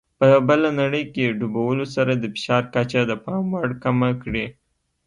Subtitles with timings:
[0.19, 4.45] په بله نړۍ کې ډوبولو سره د فشار کچه د پام وړ کمه کړي.